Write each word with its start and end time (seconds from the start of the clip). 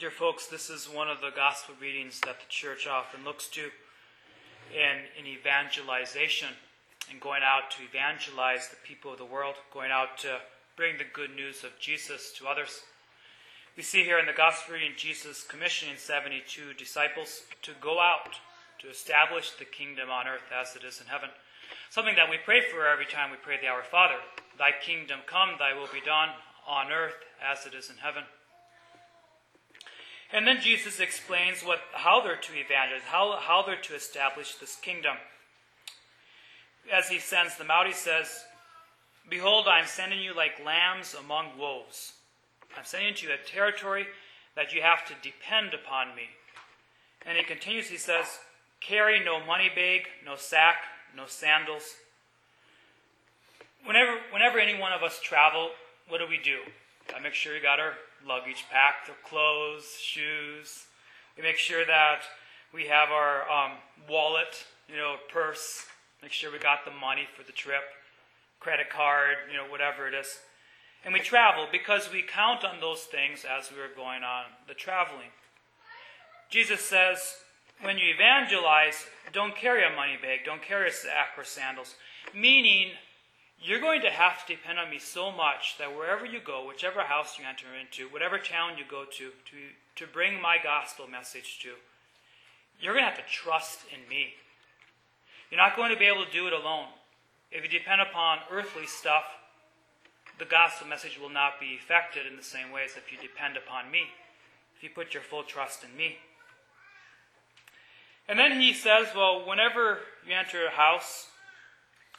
Dear 0.00 0.10
folks, 0.10 0.48
this 0.48 0.70
is 0.70 0.88
one 0.88 1.08
of 1.08 1.20
the 1.20 1.30
gospel 1.30 1.76
readings 1.80 2.18
that 2.26 2.40
the 2.40 2.48
church 2.48 2.88
often 2.88 3.22
looks 3.22 3.46
to 3.50 3.70
in, 4.74 5.06
in 5.16 5.24
evangelization 5.24 6.48
and 7.08 7.20
going 7.20 7.42
out 7.44 7.70
to 7.70 7.84
evangelize 7.84 8.68
the 8.68 8.76
people 8.84 9.12
of 9.12 9.18
the 9.18 9.24
world, 9.24 9.54
going 9.72 9.92
out 9.92 10.18
to 10.18 10.40
bring 10.76 10.98
the 10.98 11.06
good 11.12 11.30
news 11.36 11.62
of 11.62 11.78
Jesus 11.78 12.32
to 12.32 12.48
others. 12.48 12.80
We 13.76 13.84
see 13.84 14.02
here 14.02 14.18
in 14.18 14.26
the 14.26 14.32
gospel 14.32 14.74
reading 14.74 14.94
Jesus 14.96 15.44
commissioning 15.44 15.94
72 15.96 16.74
disciples 16.74 17.42
to 17.62 17.70
go 17.80 18.00
out 18.00 18.34
to 18.80 18.90
establish 18.90 19.52
the 19.52 19.64
kingdom 19.64 20.10
on 20.10 20.26
earth 20.26 20.50
as 20.52 20.74
it 20.74 20.82
is 20.82 21.00
in 21.00 21.06
heaven. 21.06 21.30
Something 21.90 22.16
that 22.16 22.28
we 22.28 22.38
pray 22.44 22.62
for 22.62 22.84
every 22.84 23.06
time 23.06 23.30
we 23.30 23.36
pray 23.36 23.60
the 23.60 23.68
Our 23.68 23.84
Father. 23.84 24.18
Thy 24.58 24.72
kingdom 24.72 25.20
come, 25.24 25.50
thy 25.56 25.72
will 25.72 25.88
be 25.94 26.04
done 26.04 26.30
on 26.66 26.90
earth 26.90 27.22
as 27.40 27.64
it 27.64 27.74
is 27.74 27.90
in 27.90 27.98
heaven. 27.98 28.24
And 30.34 30.48
then 30.48 30.60
Jesus 30.60 30.98
explains 30.98 31.62
what, 31.62 31.78
how 31.92 32.20
they're 32.20 32.34
to 32.34 32.52
evangelize, 32.54 33.02
how, 33.06 33.38
how 33.40 33.62
they're 33.62 33.80
to 33.82 33.94
establish 33.94 34.56
this 34.56 34.74
kingdom. 34.74 35.14
As 36.92 37.08
he 37.08 37.20
sends 37.20 37.56
them 37.56 37.70
out, 37.70 37.86
he 37.86 37.92
says, 37.92 38.44
Behold, 39.30 39.66
I 39.68 39.78
am 39.78 39.86
sending 39.86 40.20
you 40.20 40.34
like 40.34 40.64
lambs 40.66 41.14
among 41.14 41.56
wolves. 41.56 42.14
I'm 42.76 42.84
sending 42.84 43.14
to 43.14 43.28
you 43.28 43.32
a 43.32 43.48
territory 43.48 44.06
that 44.56 44.74
you 44.74 44.82
have 44.82 45.06
to 45.06 45.14
depend 45.22 45.72
upon 45.72 46.16
me. 46.16 46.24
And 47.24 47.38
he 47.38 47.44
continues, 47.44 47.86
he 47.86 47.96
says, 47.96 48.26
Carry 48.80 49.24
no 49.24 49.38
money 49.38 49.70
bag, 49.72 50.08
no 50.26 50.34
sack, 50.34 50.78
no 51.16 51.26
sandals. 51.26 51.94
Whenever, 53.84 54.18
whenever 54.32 54.58
any 54.58 54.76
one 54.78 54.92
of 54.92 55.04
us 55.04 55.20
travel, 55.22 55.70
what 56.08 56.18
do 56.18 56.26
we 56.28 56.38
do? 56.42 56.58
I 57.14 57.20
make 57.20 57.34
sure 57.34 57.54
we 57.54 57.60
got 57.60 57.78
our 57.78 57.94
luggage 58.26 58.64
packed, 58.70 59.08
our 59.08 59.16
clothes, 59.24 59.98
shoes. 60.00 60.86
We 61.36 61.42
make 61.42 61.56
sure 61.56 61.84
that 61.84 62.22
we 62.72 62.86
have 62.86 63.10
our 63.10 63.50
um, 63.50 63.72
wallet, 64.08 64.64
you 64.88 64.96
know, 64.96 65.16
purse. 65.28 65.86
Make 66.22 66.32
sure 66.32 66.50
we 66.50 66.58
got 66.58 66.84
the 66.84 66.90
money 66.90 67.26
for 67.36 67.44
the 67.44 67.52
trip, 67.52 67.82
credit 68.60 68.90
card, 68.90 69.36
you 69.50 69.56
know, 69.56 69.64
whatever 69.64 70.08
it 70.08 70.14
is. 70.14 70.38
And 71.04 71.12
we 71.12 71.20
travel 71.20 71.66
because 71.70 72.10
we 72.10 72.22
count 72.22 72.64
on 72.64 72.80
those 72.80 73.02
things 73.02 73.44
as 73.44 73.70
we 73.70 73.80
are 73.80 73.94
going 73.94 74.22
on 74.22 74.44
the 74.66 74.74
traveling. 74.74 75.28
Jesus 76.48 76.80
says, 76.80 77.36
when 77.82 77.98
you 77.98 78.14
evangelize, 78.14 79.06
don't 79.32 79.54
carry 79.56 79.84
a 79.84 79.94
money 79.94 80.16
bag, 80.20 80.40
don't 80.44 80.62
carry 80.62 80.88
a 80.88 80.92
sack 80.92 81.30
or 81.36 81.44
sandals. 81.44 81.96
Meaning, 82.34 82.92
you're 83.64 83.80
going 83.80 84.02
to 84.02 84.10
have 84.10 84.44
to 84.44 84.54
depend 84.54 84.78
on 84.78 84.90
me 84.90 84.98
so 84.98 85.32
much 85.32 85.76
that 85.78 85.96
wherever 85.96 86.26
you 86.26 86.38
go, 86.38 86.68
whichever 86.68 87.00
house 87.00 87.38
you 87.38 87.46
enter 87.48 87.66
into, 87.74 88.12
whatever 88.12 88.36
town 88.36 88.76
you 88.76 88.84
go 88.88 89.04
to, 89.04 89.30
to, 89.30 89.56
to 89.96 90.12
bring 90.12 90.40
my 90.40 90.58
gospel 90.62 91.06
message 91.06 91.60
to, 91.62 91.70
you're 92.78 92.92
going 92.92 93.04
to 93.04 93.08
have 93.08 93.16
to 93.16 93.32
trust 93.32 93.80
in 93.90 94.06
me. 94.08 94.34
You're 95.50 95.60
not 95.60 95.76
going 95.76 95.90
to 95.90 95.98
be 95.98 96.04
able 96.04 96.26
to 96.26 96.30
do 96.30 96.46
it 96.46 96.52
alone. 96.52 96.88
If 97.50 97.62
you 97.62 97.70
depend 97.70 98.02
upon 98.02 98.40
earthly 98.50 98.86
stuff, 98.86 99.24
the 100.38 100.44
gospel 100.44 100.86
message 100.86 101.18
will 101.18 101.30
not 101.30 101.58
be 101.58 101.78
effected 101.80 102.26
in 102.26 102.36
the 102.36 102.42
same 102.42 102.70
way 102.70 102.84
as 102.84 102.96
if 102.96 103.10
you 103.10 103.16
depend 103.16 103.56
upon 103.56 103.90
me, 103.90 104.02
if 104.76 104.82
you 104.82 104.90
put 104.90 105.14
your 105.14 105.22
full 105.22 105.42
trust 105.42 105.84
in 105.84 105.96
me. 105.96 106.18
And 108.28 108.38
then 108.38 108.60
he 108.60 108.74
says, 108.74 109.08
well, 109.16 109.48
whenever 109.48 110.00
you 110.26 110.34
enter 110.34 110.66
a 110.66 110.70
house, 110.70 111.28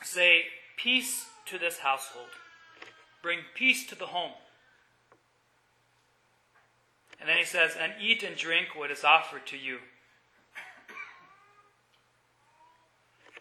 say, 0.02 0.46
peace 0.78 1.28
to 1.48 1.58
this 1.58 1.80
household. 1.80 2.30
Bring 3.22 3.40
peace 3.56 3.86
to 3.88 3.96
the 3.96 4.08
home. 4.08 4.34
And 7.20 7.30
then 7.30 7.38
he 7.38 7.46
says, 7.46 7.76
and 7.80 7.94
eat 8.00 8.24
and 8.24 8.36
drink 8.36 8.70
what 8.76 8.92
is 8.92 9.04
offered 9.04 9.46
to 9.48 9.58
you. 9.58 9.80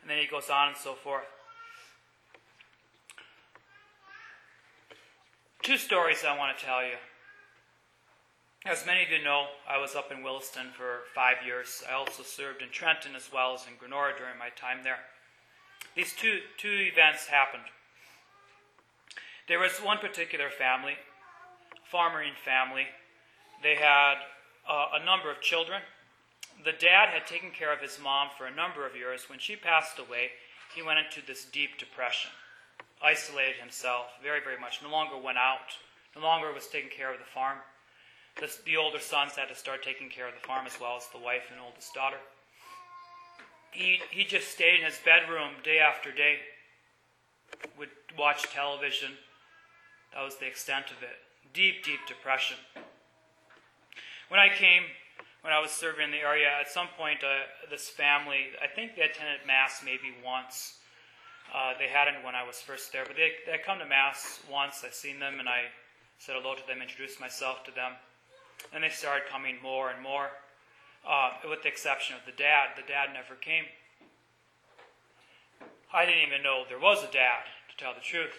And 0.01 0.11
then 0.11 0.19
he 0.19 0.27
goes 0.27 0.51
on 0.51 0.69
and 0.69 0.77
so 0.77 0.95
forth. 0.95 1.25
Two 5.63 5.79
stories 5.79 6.25
I 6.27 6.37
want 6.37 6.59
to 6.59 6.65
tell 6.65 6.83
you. 6.85 6.97
As 8.67 8.87
many 8.87 9.03
of 9.03 9.11
you 9.11 9.23
know, 9.23 9.47
I 9.69 9.79
was 9.79 9.95
up 9.95 10.11
in 10.13 10.23
Williston 10.23 10.67
for 10.77 11.01
five 11.15 11.37
years. 11.45 11.83
I 11.91 11.95
also 11.95 12.23
served 12.23 12.63
in 12.63 12.69
Trenton 12.69 13.15
as 13.15 13.31
well 13.33 13.55
as 13.55 13.67
in 13.67 13.75
Grenora 13.75 14.17
during 14.17 14.39
my 14.39 14.51
time 14.57 14.85
there. 14.85 15.01
These 15.95 16.15
two, 16.15 16.41
two 16.59 16.89
events 16.93 17.27
happened. 17.27 17.65
There 19.47 19.59
was 19.59 19.73
one 19.79 19.99
particular 19.99 20.49
family, 20.49 20.95
farmering 21.93 22.33
family. 22.45 22.87
They 23.63 23.75
had 23.75 24.15
uh, 24.69 24.99
a 25.01 25.05
number 25.05 25.31
of 25.31 25.43
children. 25.43 25.83
The 26.65 26.73
dad 26.73 27.11
had 27.11 27.27
taken 27.27 27.51
care 27.51 27.73
of 27.73 27.81
his 27.81 27.99
mom 28.03 28.29
for 28.39 28.47
a 28.47 28.55
number 28.55 28.87
of 28.87 28.97
years. 28.97 29.29
When 29.29 29.39
she 29.39 29.57
passed 29.57 29.99
away, 29.99 30.31
he 30.75 30.83
went 30.83 30.99
into 30.99 31.21
this 31.27 31.45
deep 31.45 31.79
depression, 31.79 32.31
isolated 33.03 33.57
himself 33.61 34.07
very, 34.23 34.41
very 34.41 34.59
much, 34.59 34.81
no 34.83 34.91
longer 34.91 35.19
went 35.19 35.39
out, 35.39 35.77
no 36.17 36.23
longer 36.23 36.53
was 36.53 36.67
taking 36.67 36.91
care 36.91 37.13
of 37.13 37.19
the 37.19 37.25
farm. 37.25 37.59
The, 38.41 38.51
the 38.65 38.77
older 38.77 38.99
sons 38.99 39.37
had 39.37 39.49
to 39.49 39.55
start 39.55 39.83
taking 39.83 40.09
care 40.09 40.27
of 40.27 40.35
the 40.35 40.47
farm 40.47 40.67
as 40.67 40.81
well 40.81 40.97
as 40.97 41.07
the 41.09 41.19
wife 41.19 41.45
and 41.53 41.61
oldest 41.61 41.93
daughter. 41.93 42.17
He, 43.71 44.01
he 44.11 44.25
just 44.25 44.49
stayed 44.49 44.81
in 44.81 44.87
his 44.87 44.99
bedroom 45.05 45.51
day 45.63 45.79
after 45.81 46.11
day, 46.13 46.39
would 47.79 47.91
watch 48.19 48.45
television. 48.53 49.11
That 50.15 50.23
was 50.23 50.37
the 50.37 50.47
extent 50.47 50.87
of 50.87 51.03
it. 51.03 51.19
Deep, 51.53 51.85
deep 51.85 51.99
depression. 52.07 52.57
When 54.29 54.39
I 54.39 54.49
came, 54.49 54.85
when 55.43 55.53
I 55.53 55.61
was 55.61 55.71
serving 55.73 56.05
in 56.05 56.11
the 56.13 56.19
area, 56.19 56.49
at 56.61 56.71
some 56.71 56.87
point, 56.97 57.23
uh, 57.25 57.47
this 57.69 57.89
family, 57.89 58.55
I 58.63 58.69
think 58.69 58.95
they 58.95 59.03
attended 59.03 59.47
Mass 59.47 59.83
maybe 59.85 60.15
once. 60.25 60.79
Uh, 61.53 61.73
they 61.79 61.89
hadn't 61.89 62.25
when 62.25 62.35
I 62.35 62.47
was 62.47 62.63
first 62.63 62.93
there, 62.93 63.05
but 63.05 63.17
they, 63.17 63.33
they 63.45 63.53
had 63.53 63.65
come 63.65 63.79
to 63.81 63.87
Mass 63.87 64.41
once. 64.51 64.85
I 64.87 64.91
seen 64.91 65.19
them 65.19 65.41
and 65.41 65.49
I 65.49 65.65
said 66.19 66.37
hello 66.39 66.55
to 66.55 66.67
them, 66.67 66.81
introduced 66.81 67.21
myself 67.21 67.65
to 67.65 67.75
them. 67.75 67.93
And 68.73 68.83
they 68.83 68.89
started 68.89 69.29
coming 69.29 69.57
more 69.63 69.91
and 69.91 70.01
more, 70.01 70.31
uh, 71.07 71.31
with 71.49 71.63
the 71.63 71.69
exception 71.69 72.17
of 72.17 72.23
the 72.25 72.37
dad. 72.41 72.71
The 72.77 72.87
dad 72.87 73.11
never 73.13 73.35
came. 73.35 73.65
I 75.93 76.07
didn't 76.07 76.27
even 76.27 76.43
know 76.43 76.65
there 76.69 76.81
was 76.81 77.03
a 77.03 77.13
dad, 77.13 77.45
to 77.69 77.77
tell 77.77 77.95
the 77.95 78.01
truth, 78.01 78.35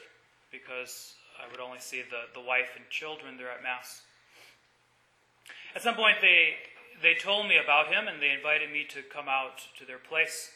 because 0.52 1.14
I 1.42 1.50
would 1.52 1.60
only 1.60 1.80
see 1.80 2.02
the, 2.02 2.32
the 2.34 2.46
wife 2.46 2.76
and 2.76 2.86
children 2.90 3.38
there 3.38 3.52
at 3.52 3.64
Mass. 3.64 4.02
At 5.76 5.82
some 5.82 5.96
point, 5.96 6.18
they, 6.22 6.56
they 7.02 7.16
told 7.16 7.48
me 7.48 7.58
about 7.58 7.88
him 7.88 8.08
and 8.08 8.22
they 8.22 8.32
invited 8.32 8.72
me 8.72 8.86
to 8.90 9.02
come 9.04 9.28
out 9.28 9.60
to 9.78 9.86
their 9.86 9.98
place. 10.00 10.52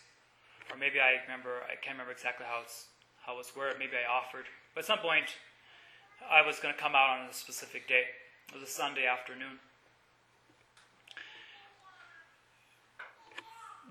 Or 0.71 0.77
maybe 0.77 0.99
I 0.99 1.19
remember, 1.23 1.61
I 1.65 1.75
can't 1.75 1.95
remember 1.95 2.11
exactly 2.11 2.45
how, 2.47 2.61
it's, 2.63 2.87
how 3.25 3.33
it 3.33 3.37
was 3.37 3.51
worded. 3.55 3.79
Maybe 3.79 3.97
I 3.99 4.07
offered. 4.07 4.45
But 4.73 4.81
at 4.81 4.87
some 4.87 4.99
point, 4.99 5.35
I 6.29 6.45
was 6.45 6.59
going 6.59 6.73
to 6.73 6.79
come 6.79 6.95
out 6.95 7.19
on 7.19 7.29
a 7.29 7.33
specific 7.33 7.87
day. 7.87 8.03
It 8.47 8.53
was 8.53 8.63
a 8.63 8.71
Sunday 8.71 9.05
afternoon. 9.05 9.59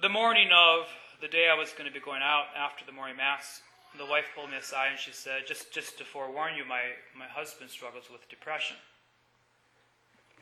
The 0.00 0.08
morning 0.08 0.48
of 0.54 0.86
the 1.20 1.28
day 1.28 1.48
I 1.50 1.58
was 1.58 1.72
going 1.72 1.86
to 1.86 1.92
be 1.92 1.98
going 1.98 2.22
out 2.22 2.46
after 2.56 2.84
the 2.84 2.92
morning 2.92 3.16
mass, 3.16 3.62
the 3.96 4.04
wife 4.04 4.26
pulled 4.34 4.50
me 4.50 4.56
aside 4.56 4.90
and 4.92 4.98
she 4.98 5.12
said, 5.12 5.46
"Just, 5.46 5.72
just 5.72 5.96
to 5.98 6.04
forewarn 6.04 6.54
you, 6.56 6.64
my 6.64 6.82
my 7.16 7.26
husband 7.26 7.70
struggles 7.70 8.10
with 8.10 8.28
depression. 8.28 8.76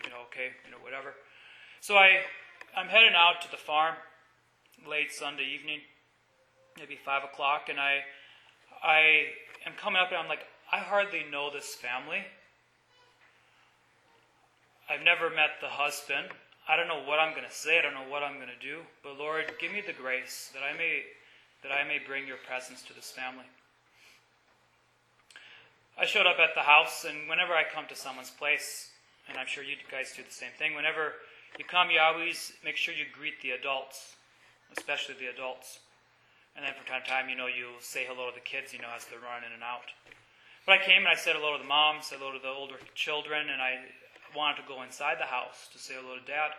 You 0.03 0.11
know, 0.11 0.27
okay, 0.27 0.51
you 0.65 0.71
know, 0.71 0.83
whatever." 0.83 1.15
So 1.81 1.95
I, 1.97 2.23
I'm 2.77 2.89
heading 2.89 3.15
out 3.15 3.41
to 3.43 3.51
the 3.51 3.57
farm 3.57 3.95
late 4.89 5.13
Sunday 5.13 5.45
evening, 5.45 5.81
maybe 6.77 6.97
five 6.97 7.23
o'clock, 7.23 7.69
and 7.69 7.79
I, 7.79 8.01
I 8.83 9.31
am 9.65 9.73
coming 9.77 10.01
up 10.03 10.09
and 10.09 10.19
I'm 10.19 10.29
like, 10.29 10.47
I 10.73 10.79
hardly 10.79 11.25
know 11.31 11.51
this 11.51 11.75
family. 11.75 12.25
I've 14.91 15.03
never 15.03 15.31
met 15.31 15.61
the 15.61 15.69
husband. 15.69 16.29
I 16.69 16.77
don't 16.77 16.89
know 16.89 17.03
what 17.07 17.19
I'm 17.19 17.35
going 17.35 17.47
to 17.47 17.55
say. 17.55 17.79
I 17.79 17.83
don't 17.83 17.95
know 17.95 18.11
what 18.11 18.23
I'm 18.23 18.37
going 18.37 18.51
to 18.51 18.67
do. 18.67 18.81
But 19.03 19.19
Lord, 19.19 19.53
give 19.61 19.73
me 19.73 19.83
the 19.85 19.93
grace 19.93 20.51
that 20.53 20.63
I 20.63 20.77
may 20.77 21.03
that 21.63 21.73
I 21.73 21.87
may 21.87 21.99
bring 21.99 22.27
your 22.27 22.37
presence 22.47 22.83
to 22.83 22.95
this 22.95 23.11
family. 23.11 23.47
I 25.99 26.05
showed 26.05 26.27
up 26.27 26.39
at 26.39 26.55
the 26.55 26.61
house, 26.61 27.07
and 27.09 27.29
whenever 27.29 27.55
I 27.55 27.65
come 27.65 27.87
to 27.89 27.97
someone's 27.97 28.31
place, 28.31 28.91
and 29.29 29.39
I'm 29.39 29.47
sure 29.47 29.65
you 29.65 29.77
guys 29.91 30.13
do 30.15 30.23
the 30.23 30.35
same 30.35 30.53
thing, 30.59 30.75
whenever 30.75 31.15
you 31.59 31.65
come, 31.65 31.91
you 31.91 32.01
always 32.01 32.53
make 32.63 32.77
sure 32.77 32.93
you 32.93 33.07
greet 33.17 33.41
the 33.41 33.57
adults, 33.57 34.17
especially 34.77 35.17
the 35.19 35.33
adults. 35.33 35.81
And 36.55 36.65
then 36.65 36.73
from 36.77 36.85
time 36.85 37.03
to 37.05 37.09
time, 37.09 37.29
you 37.29 37.37
know, 37.37 37.49
you 37.49 37.81
say 37.81 38.05
hello 38.05 38.29
to 38.29 38.35
the 38.35 38.45
kids, 38.45 38.73
you 38.73 38.81
know, 38.81 38.93
as 38.95 39.05
they're 39.09 39.21
running 39.21 39.49
in 39.49 39.57
and 39.57 39.65
out. 39.65 39.89
But 40.65 40.81
I 40.81 40.85
came 40.85 41.05
and 41.05 41.13
I 41.13 41.17
said 41.17 41.37
hello 41.37 41.57
to 41.57 41.63
the 41.63 41.69
mom, 41.69 42.05
said 42.05 42.19
hello 42.19 42.33
to 42.33 42.43
the 42.43 42.53
older 42.53 42.77
children, 42.95 43.49
and 43.49 43.63
I 43.63 43.89
wanted 44.35 44.61
to 44.61 44.69
go 44.69 44.83
inside 44.83 45.17
the 45.17 45.29
house 45.29 45.69
to 45.73 45.79
say 45.79 45.95
hello 45.97 46.19
to 46.19 46.25
dad. 46.29 46.53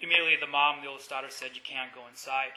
Immediately, 0.00 0.36
the 0.40 0.46
mom, 0.46 0.80
the 0.80 0.88
oldest 0.88 1.08
daughter, 1.08 1.28
said, 1.28 1.52
You 1.52 1.64
can't 1.64 1.92
go 1.92 2.04
inside. 2.08 2.56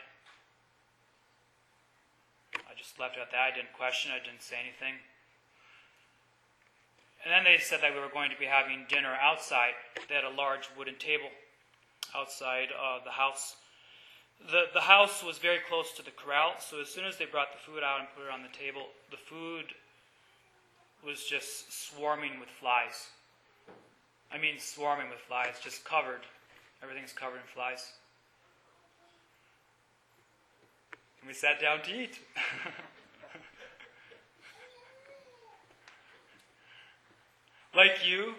I 2.70 2.78
just 2.78 3.00
left 3.00 3.18
it 3.18 3.22
at 3.22 3.32
that. 3.32 3.52
I 3.54 3.56
didn't 3.56 3.74
question, 3.74 4.12
I 4.14 4.24
didn't 4.24 4.44
say 4.46 4.58
anything. 4.62 5.02
And 7.26 7.34
then 7.34 7.44
they 7.44 7.60
said 7.60 7.82
that 7.82 7.94
we 7.94 8.00
were 8.00 8.14
going 8.14 8.30
to 8.30 8.38
be 8.38 8.46
having 8.46 8.86
dinner 8.88 9.18
outside. 9.20 9.74
They 10.08 10.16
had 10.16 10.24
a 10.24 10.30
large 10.30 10.70
wooden 10.78 10.96
table 10.96 11.30
outside 12.16 12.70
uh, 12.72 13.04
the 13.04 13.12
house. 13.12 13.56
The, 14.52 14.66
the 14.74 14.82
house 14.82 15.24
was 15.24 15.38
very 15.38 15.60
close 15.68 15.92
to 15.98 16.04
the 16.04 16.12
corral, 16.12 16.54
so 16.60 16.80
as 16.80 16.88
soon 16.88 17.04
as 17.04 17.18
they 17.18 17.26
brought 17.26 17.52
the 17.52 17.60
food 17.60 17.84
out 17.84 18.00
and 18.00 18.08
put 18.16 18.24
it 18.24 18.32
on 18.32 18.42
the 18.42 18.58
table, 18.58 18.88
the 19.12 19.18
food 19.18 19.66
was 21.06 21.26
just 21.26 21.74
swarming 21.74 22.40
with 22.40 22.50
flies. 22.50 23.10
I 24.32 24.38
mean, 24.38 24.56
swarming 24.60 25.10
with 25.10 25.20
flies, 25.20 25.56
just 25.62 25.84
covered. 25.84 26.22
Everything's 26.82 27.12
covered 27.12 27.38
in 27.38 27.48
flies. 27.54 27.92
And 31.20 31.28
we 31.28 31.34
sat 31.34 31.60
down 31.60 31.82
to 31.84 32.04
eat. 32.04 32.20
like 37.76 38.08
you, 38.08 38.36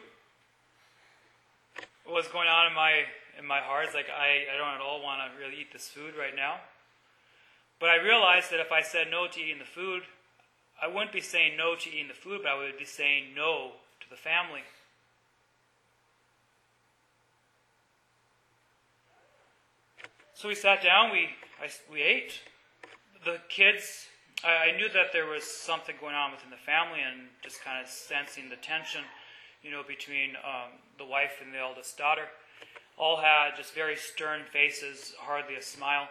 what's 2.06 2.28
going 2.28 2.48
on 2.48 2.66
in 2.66 2.74
my 2.74 3.04
in 3.38 3.46
my 3.46 3.60
heart 3.60 3.88
is 3.88 3.94
like 3.94 4.08
I, 4.10 4.46
I 4.52 4.56
don't 4.58 4.74
at 4.74 4.80
all 4.80 5.02
want 5.02 5.20
to 5.22 5.30
really 5.38 5.60
eat 5.60 5.72
this 5.72 5.88
food 5.88 6.14
right 6.18 6.34
now. 6.34 6.56
But 7.78 7.90
I 7.90 7.96
realized 7.96 8.50
that 8.50 8.60
if 8.60 8.72
I 8.72 8.82
said 8.82 9.08
no 9.10 9.26
to 9.26 9.40
eating 9.40 9.58
the 9.58 9.64
food, 9.64 10.02
I 10.82 10.86
wouldn't 10.86 11.12
be 11.12 11.20
saying 11.20 11.56
no 11.56 11.76
to 11.76 11.88
eating 11.88 12.08
the 12.08 12.14
food, 12.14 12.40
but 12.42 12.50
I 12.50 12.56
would 12.56 12.78
be 12.78 12.84
saying 12.84 13.34
no 13.34 13.72
to 14.00 14.10
the 14.10 14.16
family. 14.16 14.62
So 20.34 20.48
we 20.48 20.54
sat 20.54 20.82
down, 20.82 21.12
we, 21.12 21.28
I, 21.62 21.68
we 21.92 22.00
ate. 22.00 22.40
The 23.24 23.38
kids, 23.48 24.06
I, 24.44 24.70
I 24.70 24.76
knew 24.76 24.88
that 24.88 25.12
there 25.12 25.26
was 25.26 25.44
something 25.44 25.94
going 26.00 26.14
on 26.14 26.32
within 26.32 26.50
the 26.50 26.56
family 26.56 27.00
and 27.00 27.28
just 27.42 27.62
kind 27.62 27.82
of 27.82 27.90
sensing 27.90 28.48
the 28.48 28.56
tension, 28.56 29.02
you 29.62 29.70
know, 29.70 29.82
between 29.86 30.36
um, 30.44 30.78
the 30.98 31.04
wife 31.04 31.42
and 31.44 31.52
the 31.52 31.58
eldest 31.58 31.98
daughter. 31.98 32.24
All 32.96 33.16
had 33.16 33.56
just 33.56 33.74
very 33.74 33.96
stern 33.96 34.42
faces, 34.52 35.14
hardly 35.18 35.56
a 35.56 35.62
smile. 35.62 36.08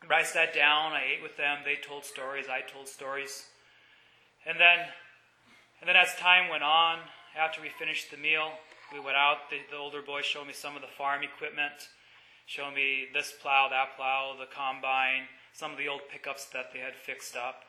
But 0.00 0.16
I 0.16 0.22
sat 0.22 0.54
down, 0.54 0.92
I 0.92 1.16
ate 1.16 1.22
with 1.22 1.36
them, 1.36 1.58
they 1.64 1.76
told 1.76 2.04
stories, 2.04 2.46
I 2.48 2.60
told 2.60 2.88
stories. 2.88 3.46
And 4.46 4.58
then, 4.60 4.86
and 5.80 5.88
then 5.88 5.96
as 5.96 6.14
time 6.16 6.48
went 6.48 6.62
on, 6.62 6.98
after 7.38 7.60
we 7.60 7.68
finished 7.68 8.10
the 8.10 8.16
meal, 8.16 8.52
we 8.92 9.00
went 9.00 9.16
out. 9.16 9.50
The, 9.50 9.58
the 9.70 9.76
older 9.76 10.02
boy 10.02 10.22
showed 10.22 10.46
me 10.46 10.52
some 10.52 10.76
of 10.76 10.82
the 10.82 10.88
farm 10.88 11.22
equipment 11.22 11.88
showed 12.46 12.74
me 12.74 13.06
this 13.12 13.32
plow, 13.40 13.68
that 13.70 13.96
plow, 13.96 14.36
the 14.38 14.46
combine, 14.46 15.24
some 15.54 15.70
of 15.70 15.78
the 15.78 15.88
old 15.88 16.02
pickups 16.10 16.46
that 16.46 16.72
they 16.72 16.80
had 16.80 16.94
fixed 16.94 17.36
up. 17.36 17.62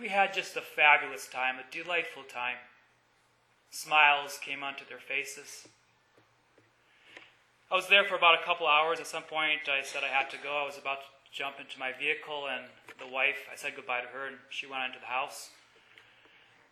We 0.00 0.08
had 0.08 0.32
just 0.32 0.56
a 0.56 0.62
fabulous 0.62 1.28
time, 1.28 1.56
a 1.56 1.70
delightful 1.70 2.22
time. 2.24 2.56
Smiles 3.70 4.38
came 4.42 4.64
onto 4.64 4.84
their 4.88 4.98
faces. 4.98 5.68
I 7.70 7.74
was 7.74 7.88
there 7.88 8.04
for 8.04 8.16
about 8.16 8.40
a 8.40 8.44
couple 8.44 8.66
hours. 8.66 8.98
At 8.98 9.06
some 9.06 9.24
point, 9.24 9.68
I 9.68 9.82
said 9.82 10.02
I 10.04 10.08
had 10.08 10.30
to 10.30 10.38
go. 10.42 10.62
I 10.62 10.66
was 10.66 10.78
about 10.78 11.00
to 11.00 11.32
jump 11.32 11.56
into 11.60 11.78
my 11.78 11.92
vehicle, 11.92 12.46
and 12.48 12.64
the 12.98 13.12
wife, 13.12 13.44
I 13.52 13.56
said 13.56 13.76
goodbye 13.76 14.00
to 14.00 14.08
her, 14.08 14.26
and 14.26 14.36
she 14.48 14.66
went 14.66 14.84
into 14.84 15.00
the 15.00 15.12
house. 15.12 15.50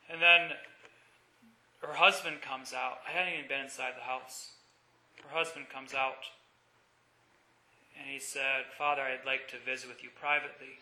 And 0.09 0.23
then 0.23 0.53
her 1.83 1.95
husband 1.95 2.41
comes 2.41 2.73
out. 2.73 2.99
I 3.07 3.13
hadn't 3.13 3.35
even 3.35 3.49
been 3.49 3.61
inside 3.61 3.93
the 3.97 4.09
house. 4.09 4.53
Her 5.23 5.37
husband 5.37 5.69
comes 5.69 5.93
out 5.93 6.25
and 7.99 8.11
he 8.11 8.19
said, 8.19 8.67
Father, 8.77 9.03
I'd 9.03 9.27
like 9.27 9.49
to 9.49 9.57
visit 9.65 9.89
with 9.89 10.03
you 10.03 10.11
privately. 10.19 10.79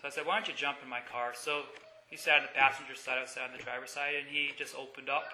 So 0.00 0.08
I 0.08 0.10
said, 0.10 0.26
Why 0.26 0.36
don't 0.36 0.48
you 0.48 0.54
jump 0.54 0.78
in 0.82 0.88
my 0.88 1.00
car? 1.00 1.32
So 1.34 1.62
he 2.08 2.16
sat 2.16 2.38
on 2.38 2.42
the 2.42 2.58
passenger 2.58 2.94
side, 2.94 3.18
I 3.20 3.26
sat 3.26 3.50
on 3.50 3.56
the 3.56 3.62
driver's 3.62 3.90
side, 3.90 4.14
and 4.18 4.28
he 4.28 4.52
just 4.56 4.74
opened 4.76 5.08
up. 5.08 5.24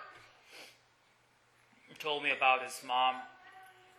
He 1.88 1.94
told 1.94 2.22
me 2.22 2.30
about 2.30 2.62
his 2.62 2.80
mom 2.86 3.16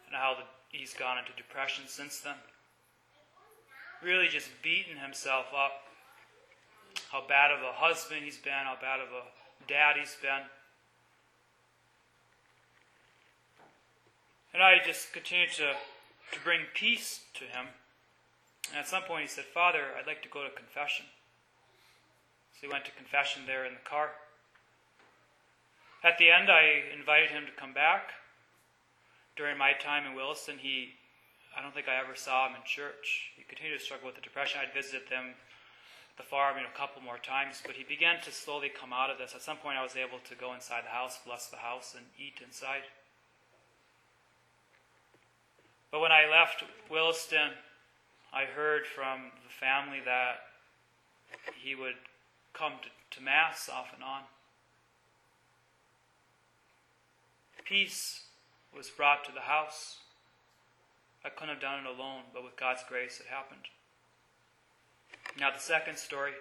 and 0.08 0.16
how 0.16 0.36
the, 0.36 0.46
he's 0.76 0.94
gone 0.94 1.18
into 1.18 1.32
depression 1.36 1.86
since 1.88 2.22
then. 2.22 2.36
Really 4.02 4.28
just 4.28 4.50
beating 4.64 4.98
himself 4.98 5.48
up. 5.56 5.72
How 7.12 7.24
bad 7.28 7.52
of 7.52 7.60
a 7.60 7.72
husband 7.74 8.22
he's 8.24 8.38
been, 8.38 8.66
how 8.66 8.76
bad 8.82 9.00
of 9.00 9.08
a 9.08 9.24
dad 9.68 9.96
he's 10.00 10.16
been. 10.22 10.44
And 14.54 14.64
I 14.64 14.80
just 14.86 15.14
continued 15.14 15.52
to 15.54 15.74
to 16.32 16.40
bring 16.40 16.62
peace 16.74 17.22
to 17.36 17.46
him. 17.46 17.68
And 18.70 18.80
at 18.80 18.88
some 18.88 19.04
point 19.04 19.24
he 19.24 19.28
said, 19.28 19.46
Father, 19.46 19.92
I'd 19.98 20.08
like 20.08 20.22
to 20.24 20.30
go 20.30 20.44
to 20.44 20.50
confession. 20.50 21.06
So 22.54 22.68
he 22.68 22.72
went 22.72 22.86
to 22.86 22.92
confession 22.92 23.44
there 23.46 23.66
in 23.66 23.74
the 23.74 23.90
car. 23.90 24.12
At 26.04 26.18
the 26.18 26.32
end, 26.32 26.50
I 26.50 26.94
invited 26.98 27.30
him 27.30 27.46
to 27.46 27.60
come 27.60 27.74
back. 27.74 28.14
During 29.36 29.58
my 29.58 29.74
time 29.74 30.06
in 30.06 30.16
Williston, 30.16 30.58
he, 30.58 30.98
I 31.56 31.62
don't 31.62 31.74
think 31.74 31.88
I 31.88 32.00
ever 32.02 32.16
saw 32.16 32.48
him 32.48 32.56
in 32.56 32.62
church. 32.66 33.32
He 33.38 33.44
continued 33.44 33.78
to 33.78 33.84
struggle 33.84 34.08
with 34.08 34.16
the 34.16 34.22
depression. 34.22 34.60
I'd 34.62 34.74
visited 34.74 35.10
them 35.10 35.36
the 36.18 36.24
farm 36.24 36.58
you 36.58 36.64
know, 36.64 36.70
a 36.74 36.78
couple 36.78 37.02
more 37.02 37.18
times, 37.18 37.62
but 37.66 37.76
he 37.76 37.84
began 37.84 38.22
to 38.22 38.32
slowly 38.32 38.70
come 38.70 38.94
out 38.94 39.10
of 39.10 39.18
this. 39.18 39.34
At 39.34 39.42
some 39.42 39.58
point, 39.58 39.78
I 39.78 39.84
was 39.84 39.96
able 39.96 40.20
to 40.20 40.36
go 40.36 40.54
inside 40.54 40.84
the 40.86 40.94
house, 40.94 41.20
bless 41.26 41.48
the 41.48 41.58
house, 41.58 41.96
and 41.96 42.06
eat 42.18 42.42
inside. 42.44 42.84
But 45.92 46.00
when 46.00 46.12
I 46.12 46.30
left 46.30 46.64
Williston, 46.90 47.52
I 48.34 48.46
heard 48.46 48.88
from 48.88 49.32
the 49.44 49.54
family 49.54 50.00
that 50.06 50.36
he 51.62 51.76
would 51.76 51.96
come 52.54 52.74
to, 52.82 53.18
to 53.18 53.24
Mass 53.24 53.70
off 53.70 53.94
and 53.94 54.04
on. 54.04 54.22
Peace 57.66 58.24
was 58.76 58.90
brought 58.90 59.26
to 59.26 59.32
the 59.32 59.42
house. 59.42 59.98
I 61.24 61.30
couldn't 61.30 61.56
have 61.56 61.62
done 61.62 61.86
it 61.86 61.86
alone, 61.86 62.24
but 62.34 62.44
with 62.44 62.56
God's 62.56 62.84
grace 62.88 63.20
it 63.20 63.28
happened. 63.28 63.68
Now, 65.40 65.52
the 65.52 65.60
second 65.60 65.98
story. 65.98 66.34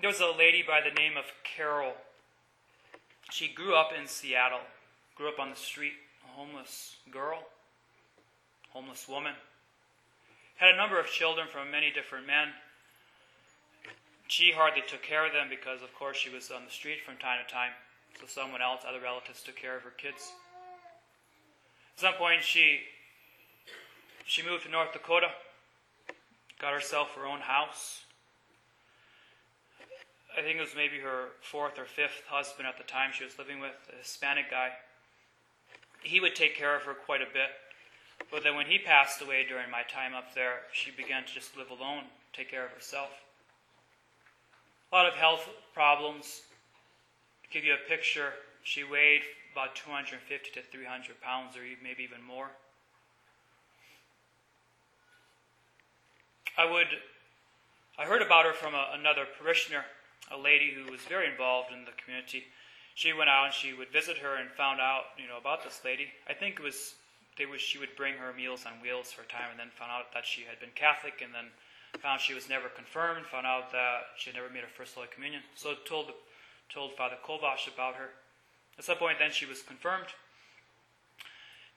There 0.00 0.08
was 0.08 0.20
a 0.20 0.30
lady 0.36 0.62
by 0.66 0.80
the 0.80 0.94
name 0.94 1.16
of 1.16 1.24
Carol. 1.42 1.94
She 3.30 3.48
grew 3.48 3.74
up 3.74 3.90
in 3.98 4.06
Seattle. 4.06 4.60
Grew 5.16 5.28
up 5.28 5.38
on 5.38 5.50
the 5.50 5.56
street, 5.56 5.92
a 6.24 6.32
homeless 6.32 6.96
girl, 7.10 7.38
homeless 8.70 9.08
woman. 9.08 9.34
Had 10.56 10.74
a 10.74 10.76
number 10.76 10.98
of 10.98 11.06
children 11.06 11.46
from 11.50 11.70
many 11.70 11.92
different 11.92 12.26
men. 12.26 12.48
She 14.26 14.50
hardly 14.50 14.82
took 14.88 15.02
care 15.02 15.24
of 15.24 15.32
them 15.32 15.46
because, 15.48 15.82
of 15.82 15.94
course, 15.94 16.16
she 16.16 16.30
was 16.30 16.50
on 16.50 16.64
the 16.64 16.70
street 16.70 16.98
from 17.04 17.16
time 17.16 17.38
to 17.44 17.52
time. 17.52 17.70
So 18.20 18.26
someone 18.26 18.60
else, 18.60 18.82
other 18.88 19.00
relatives, 19.00 19.42
took 19.42 19.54
care 19.54 19.76
of 19.76 19.82
her 19.82 19.94
kids. 19.96 20.32
At 21.96 22.00
some 22.00 22.14
point, 22.14 22.42
she 22.42 22.80
she 24.26 24.42
moved 24.42 24.64
to 24.64 24.70
North 24.70 24.92
Dakota, 24.92 25.28
got 26.60 26.72
herself 26.72 27.14
her 27.14 27.26
own 27.26 27.40
house. 27.40 28.04
I 30.36 30.42
think 30.42 30.58
it 30.58 30.60
was 30.60 30.74
maybe 30.74 30.98
her 30.98 31.28
fourth 31.40 31.78
or 31.78 31.84
fifth 31.84 32.22
husband 32.26 32.66
at 32.66 32.78
the 32.78 32.84
time 32.84 33.10
she 33.12 33.22
was 33.22 33.38
living 33.38 33.60
with, 33.60 33.76
a 33.92 33.98
Hispanic 33.98 34.50
guy 34.50 34.70
he 36.04 36.20
would 36.20 36.36
take 36.36 36.56
care 36.56 36.76
of 36.76 36.82
her 36.82 36.94
quite 36.94 37.22
a 37.22 37.32
bit. 37.32 37.50
But 38.30 38.44
then 38.44 38.54
when 38.54 38.66
he 38.66 38.78
passed 38.78 39.20
away 39.20 39.44
during 39.48 39.70
my 39.70 39.82
time 39.82 40.14
up 40.14 40.34
there, 40.34 40.60
she 40.72 40.90
began 40.90 41.24
to 41.24 41.34
just 41.34 41.56
live 41.56 41.70
alone, 41.70 42.04
take 42.32 42.50
care 42.50 42.64
of 42.64 42.70
herself. 42.72 43.10
A 44.92 44.94
lot 44.94 45.06
of 45.06 45.14
health 45.14 45.48
problems. 45.72 46.42
To 47.42 47.50
give 47.50 47.64
you 47.64 47.74
a 47.74 47.88
picture, 47.88 48.32
she 48.62 48.84
weighed 48.84 49.22
about 49.52 49.74
250 49.74 50.50
to 50.52 50.62
300 50.62 51.20
pounds, 51.20 51.56
or 51.56 51.60
maybe 51.82 52.02
even 52.02 52.22
more. 52.22 52.50
I 56.56 56.70
would, 56.70 56.86
I 57.98 58.04
heard 58.04 58.22
about 58.22 58.44
her 58.44 58.52
from 58.52 58.74
a, 58.74 58.90
another 58.94 59.26
parishioner, 59.38 59.84
a 60.30 60.38
lady 60.38 60.72
who 60.72 60.90
was 60.90 61.00
very 61.02 61.28
involved 61.28 61.72
in 61.72 61.84
the 61.84 61.90
community 62.02 62.44
she 62.94 63.12
went 63.12 63.28
out 63.28 63.46
and 63.46 63.54
she 63.54 63.74
would 63.74 63.90
visit 63.90 64.18
her 64.18 64.36
and 64.36 64.48
found 64.50 64.80
out, 64.80 65.18
you 65.18 65.26
know, 65.26 65.36
about 65.36 65.62
this 65.62 65.82
lady. 65.84 66.06
I 66.28 66.32
think 66.32 66.58
it 66.58 66.62
was 66.62 66.94
they 67.36 67.46
was 67.46 67.60
she 67.60 67.78
would 67.78 67.96
bring 67.96 68.14
her 68.14 68.32
meals 68.32 68.64
on 68.64 68.80
wheels 68.80 69.10
for 69.10 69.22
a 69.22 69.26
time, 69.26 69.50
and 69.50 69.58
then 69.58 69.74
found 69.74 69.90
out 69.90 70.14
that 70.14 70.24
she 70.24 70.42
had 70.42 70.60
been 70.60 70.70
Catholic, 70.74 71.18
and 71.22 71.34
then 71.34 71.50
found 72.00 72.20
she 72.20 72.34
was 72.34 72.48
never 72.48 72.68
confirmed. 72.68 73.26
Found 73.26 73.46
out 73.46 73.72
that 73.72 74.14
she 74.16 74.30
had 74.30 74.36
never 74.38 74.52
made 74.52 74.62
her 74.62 74.70
first 74.70 74.94
Holy 74.94 75.08
Communion. 75.12 75.42
So 75.56 75.74
told 75.84 76.14
told 76.72 76.94
Father 76.94 77.18
Kovash 77.26 77.66
about 77.66 77.96
her. 77.96 78.14
At 78.78 78.84
some 78.84 78.96
point, 78.96 79.18
then 79.18 79.30
she 79.30 79.46
was 79.46 79.62
confirmed, 79.62 80.06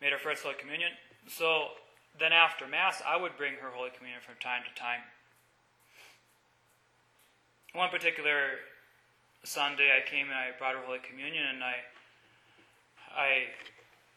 made 0.02 0.12
her 0.12 0.18
first 0.18 0.44
Holy 0.44 0.56
Communion. 0.56 0.92
So 1.28 1.78
then 2.20 2.34
after 2.34 2.68
Mass, 2.68 3.02
I 3.06 3.18
would 3.18 3.38
bring 3.38 3.54
her 3.62 3.70
Holy 3.70 3.90
Communion 3.90 4.22
from 4.26 4.36
time 4.40 4.62
to 4.62 4.80
time. 4.80 5.02
One 7.74 7.90
particular 7.90 8.62
Sunday 9.44 9.90
I 9.96 10.08
came 10.08 10.28
and 10.28 10.36
I 10.36 10.52
brought 10.58 10.76
her 10.76 10.82
Holy 10.86 11.00
Communion, 11.00 11.46
and 11.46 11.64
I 11.64 11.76
I 13.16 13.32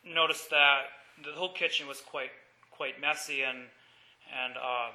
noticed 0.05 0.51
that 0.51 0.91
the 1.25 1.33
whole 1.33 1.53
kitchen 1.53 1.87
was 1.87 2.01
quite 2.01 2.33
quite 2.71 3.01
messy, 3.01 3.43
and 3.43 3.59
and 4.31 4.57
uh, 4.57 4.91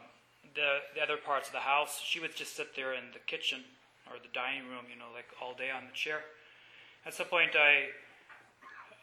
the, 0.54 0.80
the 0.96 1.02
other 1.02 1.18
parts 1.18 1.48
of 1.48 1.54
the 1.54 1.66
house, 1.66 2.02
she 2.04 2.20
would 2.20 2.36
just 2.36 2.56
sit 2.56 2.76
there 2.76 2.94
in 2.94 3.12
the 3.14 3.20
kitchen 3.20 3.62
or 4.08 4.18
the 4.22 4.32
dining 4.34 4.70
room, 4.70 4.86
you 4.90 4.98
know, 4.98 5.10
like 5.14 5.28
all 5.42 5.54
day 5.54 5.72
on 5.72 5.84
the 5.86 5.96
chair. 5.96 6.22
At 7.06 7.14
some 7.14 7.28
point, 7.28 7.52
I 7.56 7.90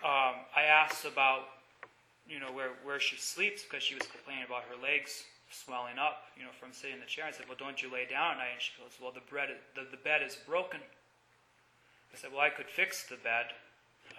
um, 0.03 0.43
I 0.57 0.63
asked 0.63 1.05
about 1.05 1.63
you 2.27 2.41
know 2.41 2.53
where 2.53 2.75
where 2.83 2.99
she 2.99 3.17
sleeps 3.17 3.63
because 3.63 3.83
she 3.83 3.95
was 3.95 4.07
complaining 4.07 4.45
about 4.47 4.65
her 4.71 4.79
legs 4.81 5.25
swelling 5.51 5.99
up, 5.99 6.33
you 6.37 6.43
know, 6.43 6.55
from 6.59 6.73
sitting 6.73 6.97
in 6.97 7.01
the 7.01 7.07
chair. 7.07 7.27
I 7.27 7.31
said, 7.31 7.47
"Well, 7.47 7.59
don't 7.59 7.81
you 7.83 7.93
lay 7.93 8.07
down 8.07 8.33
at 8.33 8.39
night?" 8.39 8.59
And 8.59 8.63
she 8.63 8.73
goes, 8.81 8.99
"Well, 9.01 9.13
the 9.13 9.23
bed 9.31 9.55
the, 9.75 9.87
the 9.91 10.01
bed 10.03 10.23
is 10.23 10.37
broken." 10.47 10.81
I 12.13 12.17
said, 12.17 12.31
"Well, 12.33 12.41
I 12.41 12.51
could 12.51 12.69
fix 12.69 13.05
the 13.05 13.17
bed, 13.17 13.47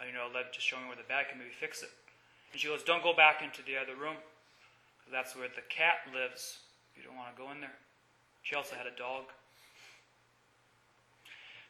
you 0.05 0.13
know, 0.13 0.27
let 0.33 0.53
just 0.53 0.65
show 0.65 0.77
me 0.77 0.87
where 0.87 0.95
the 0.95 1.03
bed 1.03 1.29
can 1.29 1.37
maybe 1.39 1.51
fix 1.51 1.83
it." 1.83 1.91
And 2.51 2.59
she 2.59 2.67
goes, 2.67 2.83
"Don't 2.83 3.03
go 3.03 3.13
back 3.13 3.41
into 3.41 3.61
the 3.61 3.77
other 3.77 3.95
room, 3.95 4.17
that's 5.11 5.35
where 5.35 5.47
the 5.47 5.61
cat 5.69 6.07
lives. 6.13 6.59
You 6.95 7.03
don't 7.03 7.15
want 7.15 7.35
to 7.35 7.41
go 7.41 7.51
in 7.51 7.61
there." 7.61 7.77
She 8.41 8.55
also 8.55 8.75
had 8.75 8.87
a 8.87 8.91
dog. 8.91 9.31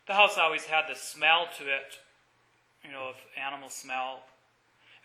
The 0.05 0.13
house 0.13 0.37
always 0.37 0.65
had 0.65 0.87
the 0.87 0.95
smell 0.95 1.47
to 1.57 1.63
it, 1.63 1.99
you 2.83 2.91
know, 2.91 3.07
of 3.09 3.15
animal 3.37 3.69
smell. 3.69 4.23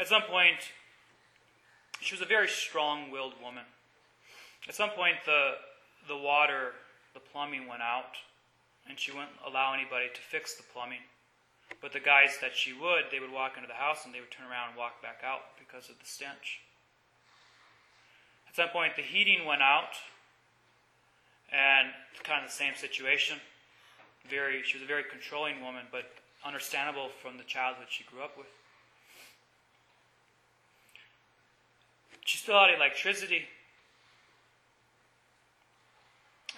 At 0.01 0.09
some 0.09 0.23
point, 0.23 0.73
she 2.01 2.15
was 2.15 2.23
a 2.23 2.27
very 2.27 2.49
strong 2.49 3.11
willed 3.11 3.35
woman. 3.43 3.65
At 4.69 4.75
some 4.75 4.91
point, 4.91 5.17
the, 5.25 5.55
the 6.09 6.17
water, 6.17 6.73
the 7.15 7.21
plumbing 7.21 7.69
went 7.69 7.83
out, 7.83 8.17
and 8.89 8.99
she 8.99 9.13
wouldn't 9.13 9.37
allow 9.47 9.75
anybody 9.75 10.07
to 10.13 10.21
fix 10.21 10.55
the 10.55 10.63
plumbing. 10.73 11.05
But 11.81 11.93
the 11.93 12.01
guys 12.01 12.39
that 12.41 12.57
she 12.57 12.73
would, 12.73 13.13
they 13.13 13.21
would 13.21 13.31
walk 13.31 13.57
into 13.57 13.69
the 13.69 13.75
house 13.75 14.05
and 14.05 14.15
they 14.15 14.21
would 14.21 14.31
turn 14.31 14.49
around 14.51 14.71
and 14.71 14.79
walk 14.79 15.03
back 15.03 15.21
out 15.23 15.57
because 15.59 15.91
of 15.91 15.99
the 15.99 16.07
stench. 16.07 16.61
At 18.49 18.57
some 18.57 18.71
point, 18.71 18.97
the 18.97 19.03
heating 19.03 19.45
went 19.45 19.63
out, 19.63 19.93
and 21.53 21.89
kind 22.25 22.45
of 22.45 22.51
the 22.51 22.57
same 22.57 22.75
situation. 22.77 23.37
Very, 24.29 24.63
she 24.63 24.77
was 24.77 24.85
a 24.85 24.87
very 24.87 25.05
controlling 25.05 25.63
woman, 25.63 25.85
but 25.93 26.05
understandable 26.45 27.09
from 27.23 27.37
the 27.37 27.45
childhood 27.45 27.87
she 27.89 28.05
grew 28.05 28.23
up 28.23 28.37
with. 28.37 28.47
She 32.25 32.37
still 32.37 32.59
had 32.59 32.75
electricity. 32.75 33.45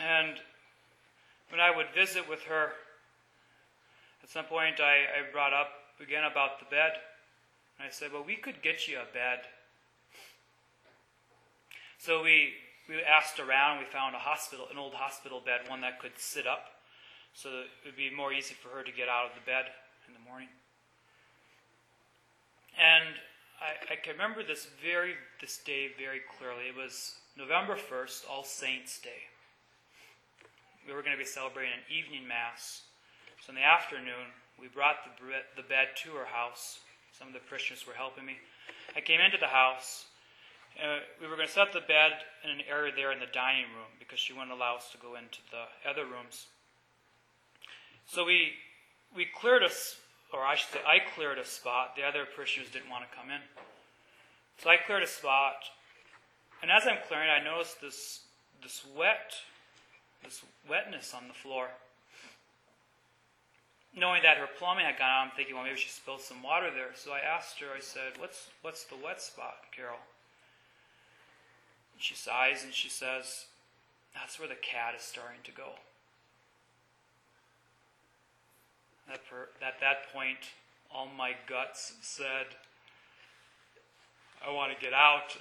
And 0.01 0.41
when 1.51 1.61
I 1.61 1.75
would 1.75 1.87
visit 1.95 2.29
with 2.29 2.43
her, 2.45 2.73
at 4.23 4.31
some 4.31 4.45
point 4.45 4.81
I, 4.81 5.05
I 5.21 5.33
brought 5.33 5.53
up 5.53 5.69
again 6.01 6.25
about 6.25 6.59
the 6.59 6.67
bed. 6.67 6.93
And 7.79 7.87
I 7.87 7.91
said, 7.91 8.13
Well, 8.13 8.25
we 8.25 8.37
could 8.37 8.63
get 8.63 8.89
you 8.89 8.99
a 8.99 9.13
bed. 9.13 9.41
So 11.99 12.23
we, 12.23 12.55
we 12.89 13.03
asked 13.03 13.39
around. 13.39 13.79
We 13.79 13.85
found 13.85 14.15
a 14.15 14.19
hospital, 14.19 14.67
an 14.71 14.79
old 14.79 14.95
hospital 14.95 15.43
bed, 15.45 15.69
one 15.69 15.81
that 15.83 16.01
could 16.01 16.17
sit 16.17 16.47
up. 16.47 16.81
So 17.35 17.49
it 17.49 17.87
would 17.87 17.97
be 17.97 18.11
more 18.11 18.33
easy 18.33 18.55
for 18.55 18.69
her 18.71 18.83
to 18.83 18.93
get 18.93 19.09
out 19.09 19.27
of 19.27 19.33
the 19.35 19.45
bed 19.45 19.67
in 20.09 20.15
the 20.15 20.21
morning. 20.29 20.49
And 22.79 23.15
I, 23.61 23.93
I 23.93 23.97
can 23.97 24.13
remember 24.13 24.43
this 24.43 24.67
very 24.83 25.15
this 25.41 25.59
day 25.59 25.91
very 25.99 26.21
clearly. 26.39 26.69
It 26.69 26.77
was 26.77 27.17
November 27.37 27.77
first, 27.77 28.25
All 28.31 28.45
Saints 28.45 29.01
Day. 29.01 29.29
We 30.87 30.95
were 30.95 31.03
going 31.03 31.17
to 31.17 31.21
be 31.21 31.29
celebrating 31.29 31.73
an 31.75 31.87
evening 31.89 32.27
mass. 32.27 32.83
So 33.45 33.51
in 33.51 33.57
the 33.57 33.65
afternoon, 33.65 34.33
we 34.61 34.69
brought 34.69 35.05
the, 35.05 35.13
the 35.57 35.67
bed 35.67 35.97
to 36.05 36.11
her 36.17 36.27
house. 36.27 36.81
Some 37.17 37.29
of 37.29 37.35
the 37.35 37.41
Christians 37.41 37.87
were 37.87 37.95
helping 37.95 38.25
me. 38.25 38.37
I 38.97 39.01
came 39.01 39.21
into 39.21 39.39
the 39.39 39.53
house. 39.53 40.07
Uh, 40.79 41.01
we 41.21 41.27
were 41.27 41.37
going 41.37 41.49
to 41.49 41.53
set 41.53 41.73
the 41.73 41.85
bed 41.85 42.13
in 42.45 42.51
an 42.51 42.63
area 42.69 42.93
there 42.95 43.13
in 43.13 43.19
the 43.19 43.31
dining 43.33 43.69
room 43.75 43.91
because 43.99 44.19
she 44.19 44.33
wouldn't 44.33 44.53
allow 44.53 44.77
us 44.77 44.91
to 44.93 44.99
go 44.99 45.17
into 45.17 45.41
the 45.51 45.67
other 45.89 46.05
rooms. 46.05 46.47
So 48.07 48.25
we 48.25 48.55
we 49.15 49.27
cleared 49.27 49.63
us 49.63 49.97
or 50.33 50.45
I 50.45 50.55
should 50.55 50.71
say, 50.71 50.81
I 50.87 50.99
cleared 51.15 51.39
a 51.39 51.45
spot. 51.45 51.97
The 51.97 52.03
other 52.03 52.25
parishioners 52.25 52.71
didn't 52.71 52.91
want 52.91 53.05
to 53.09 53.17
come 53.17 53.31
in. 53.31 53.41
So 54.63 54.71
I 54.71 54.77
cleared 54.77 55.03
a 55.03 55.09
spot. 55.09 55.57
And 56.63 56.71
as 56.71 56.85
I'm 56.87 56.99
clearing, 57.09 57.31
I 57.31 57.43
noticed 57.43 57.81
this, 57.81 58.21
this 58.63 58.85
wet, 58.97 59.35
this 60.23 60.43
wetness 60.69 61.15
on 61.15 61.29
the 61.29 61.35
floor. 61.35 61.69
Knowing 63.97 64.23
that 64.23 64.37
her 64.37 64.47
plumbing 64.59 64.85
had 64.85 64.99
gone 64.99 65.09
out, 65.09 65.25
I'm 65.27 65.31
thinking, 65.37 65.55
well, 65.55 65.65
maybe 65.65 65.77
she 65.77 65.89
spilled 65.89 66.21
some 66.21 66.43
water 66.43 66.71
there. 66.73 66.95
So 66.95 67.11
I 67.11 67.19
asked 67.19 67.59
her, 67.61 67.67
I 67.77 67.81
said, 67.81 68.19
what's, 68.19 68.49
what's 68.63 68.85
the 68.85 68.95
wet 69.03 69.21
spot, 69.21 69.57
Carol? 69.75 69.99
She 71.99 72.15
sighs 72.15 72.65
and 72.65 72.73
she 72.73 72.89
says, 72.89 73.47
that's 74.15 74.39
where 74.39 74.49
the 74.49 74.55
cat 74.55 74.95
is 74.97 75.03
starting 75.03 75.41
to 75.45 75.53
go. 75.53 75.71
At, 79.13 79.27
per, 79.29 79.49
at 79.61 79.81
that 79.81 80.13
point, 80.13 80.39
all 80.95 81.09
my 81.17 81.33
guts 81.49 81.95
said, 82.01 82.47
I 84.47 84.53
want 84.53 84.73
to 84.73 84.81
get 84.83 84.95
out. 84.95 85.37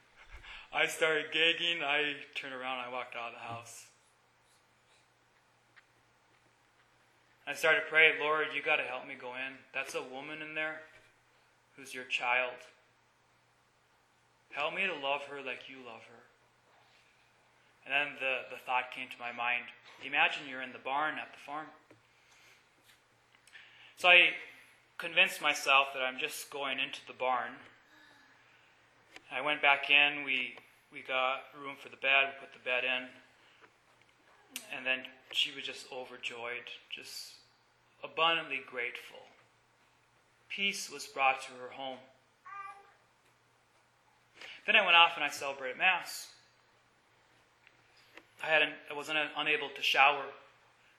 I 0.72 0.86
started 0.86 1.26
gagging. 1.32 1.82
I 1.84 2.14
turned 2.34 2.54
around. 2.54 2.78
I 2.78 2.90
walked 2.90 3.14
out 3.14 3.28
of 3.28 3.34
the 3.34 3.46
house. 3.46 3.86
I 7.46 7.54
started 7.54 7.80
to 7.80 7.86
pray, 7.90 8.12
Lord, 8.20 8.46
you 8.54 8.62
got 8.62 8.76
to 8.76 8.84
help 8.84 9.06
me 9.06 9.14
go 9.20 9.34
in. 9.34 9.58
That's 9.74 9.94
a 9.94 10.02
woman 10.02 10.42
in 10.42 10.54
there 10.54 10.82
who's 11.76 11.94
your 11.94 12.04
child. 12.04 12.54
Help 14.50 14.74
me 14.74 14.86
to 14.86 14.94
love 14.94 15.22
her 15.30 15.42
like 15.42 15.68
you 15.68 15.76
love 15.84 16.04
her. 16.06 16.22
And 17.84 17.90
then 17.90 18.14
the, 18.20 18.54
the 18.54 18.62
thought 18.62 18.94
came 18.94 19.08
to 19.08 19.18
my 19.18 19.32
mind 19.32 19.64
imagine 20.04 20.42
you're 20.48 20.62
in 20.62 20.72
the 20.72 20.82
barn 20.82 21.14
at 21.14 21.32
the 21.32 21.38
farm. 21.38 21.66
So 23.96 24.08
I 24.08 24.30
convinced 24.98 25.40
myself 25.40 25.88
that 25.94 26.02
I'm 26.02 26.18
just 26.18 26.50
going 26.50 26.78
into 26.78 26.98
the 27.06 27.12
barn. 27.12 27.52
I 29.30 29.40
went 29.40 29.62
back 29.62 29.90
in. 29.90 30.24
We 30.24 30.56
we 30.92 31.00
got 31.06 31.48
room 31.54 31.76
for 31.80 31.88
the 31.88 31.96
bed. 31.96 32.34
We 32.34 32.46
put 32.46 32.52
the 32.52 32.64
bed 32.64 32.84
in, 32.84 33.08
and 34.76 34.86
then 34.86 35.00
she 35.32 35.50
was 35.54 35.64
just 35.64 35.86
overjoyed, 35.92 36.68
just 36.90 37.34
abundantly 38.04 38.60
grateful. 38.66 39.18
Peace 40.48 40.90
was 40.90 41.06
brought 41.06 41.40
to 41.42 41.52
her 41.52 41.70
home. 41.72 41.98
Then 44.66 44.76
I 44.76 44.84
went 44.84 44.96
off 44.96 45.12
and 45.16 45.24
I 45.24 45.30
celebrated 45.30 45.78
Mass. 45.78 46.28
I, 48.42 48.46
hadn't, 48.46 48.72
I 48.90 48.94
was 48.94 49.08
not 49.08 49.16
unable 49.36 49.68
to 49.68 49.82
shower 49.82 50.24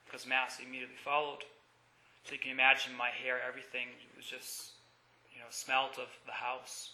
because 0.04 0.26
Mass 0.26 0.60
immediately 0.60 0.96
followed. 1.02 1.44
So 2.24 2.32
you 2.32 2.38
can 2.38 2.50
imagine 2.50 2.92
my 2.96 3.10
hair, 3.10 3.38
everything 3.46 3.88
was 4.16 4.24
just, 4.24 4.70
you 5.32 5.40
know, 5.40 5.46
smelt 5.50 5.98
of 5.98 6.08
the 6.26 6.32
house. 6.32 6.92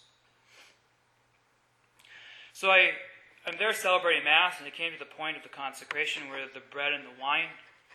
So 2.53 2.69
I, 2.69 2.91
I'm 3.47 3.57
there 3.57 3.73
celebrating 3.73 4.23
Mass, 4.23 4.55
and 4.59 4.67
it 4.67 4.75
came 4.75 4.93
to 4.93 4.99
the 4.99 5.17
point 5.17 5.35
of 5.35 5.41
the 5.41 5.49
consecration 5.49 6.29
where 6.29 6.45
the 6.53 6.61
bread 6.69 6.93
and 6.93 7.03
the 7.03 7.19
wine 7.19 7.49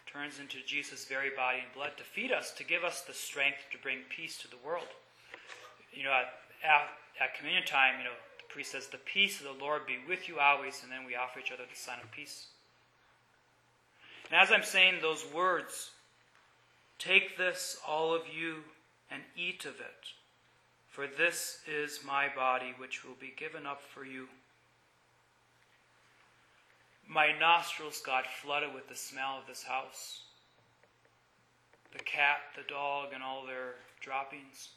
turns 0.05 0.41
into 0.41 0.59
Jesus' 0.67 1.05
very 1.05 1.31
body 1.31 1.59
and 1.63 1.73
blood 1.73 1.93
to 1.99 2.03
feed 2.03 2.33
us, 2.33 2.51
to 2.53 2.65
give 2.65 2.83
us 2.83 3.03
the 3.03 3.15
strength 3.15 3.59
to 3.71 3.79
bring 3.79 3.99
peace 4.09 4.39
to 4.39 4.51
the 4.51 4.59
world. 4.65 4.89
You 5.93 6.03
know, 6.03 6.11
at, 6.11 6.35
at, 6.67 6.89
at 7.23 7.39
communion 7.39 7.65
time, 7.65 7.95
you 7.99 8.05
know, 8.05 8.19
the 8.39 8.53
priest 8.53 8.73
says, 8.73 8.89
The 8.89 8.99
peace 8.99 9.39
of 9.39 9.47
the 9.47 9.65
Lord 9.65 9.87
be 9.87 9.99
with 10.09 10.29
you 10.29 10.41
always, 10.41 10.83
and 10.83 10.91
then 10.91 11.07
we 11.07 11.15
offer 11.15 11.39
each 11.39 11.53
other 11.53 11.63
the 11.63 11.79
sign 11.79 11.99
of 12.03 12.11
peace. 12.11 12.47
And 14.31 14.41
as 14.41 14.51
I'm 14.51 14.65
saying 14.65 14.97
those 15.01 15.25
words, 15.33 15.91
Take 16.99 17.37
this, 17.37 17.79
all 17.87 18.13
of 18.13 18.23
you, 18.27 18.65
and 19.13 19.23
eat 19.37 19.65
of 19.65 19.79
it, 19.79 20.11
for 20.89 21.07
this 21.07 21.61
is 21.69 22.01
my 22.05 22.27
body, 22.35 22.75
which 22.79 23.05
will 23.05 23.17
be 23.21 23.33
given 23.37 23.65
up 23.65 23.81
for 23.83 24.05
you. 24.05 24.27
My 27.09 27.37
nostrils 27.39 28.01
got 28.01 28.27
flooded 28.27 28.75
with 28.75 28.89
the 28.89 28.97
smell 28.97 29.39
of 29.39 29.47
this 29.47 29.63
house 29.63 30.23
the 31.97 32.03
cat, 32.05 32.39
the 32.55 32.63
dog, 32.69 33.09
and 33.15 33.23
all 33.23 33.47
their 33.47 33.77
droppings. 34.01 34.71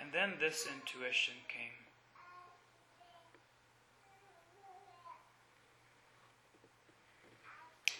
And 0.00 0.12
then 0.12 0.32
this 0.38 0.66
intuition 0.66 1.34
came. 1.48 1.70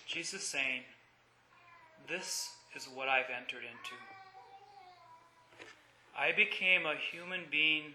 Jesus 0.07 0.43
saying, 0.43 0.83
This 2.09 2.51
is 2.75 2.89
what 2.95 3.09
I've 3.09 3.31
entered 3.35 3.63
into. 3.63 3.95
I 6.19 6.33
became 6.33 6.87
a 6.87 6.95
human 6.97 7.43
being 7.51 7.95